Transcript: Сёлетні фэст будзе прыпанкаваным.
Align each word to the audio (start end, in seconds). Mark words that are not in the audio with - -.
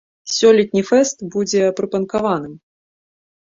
Сёлетні 0.35 0.83
фэст 0.89 1.17
будзе 1.37 1.63
прыпанкаваным. 1.83 2.61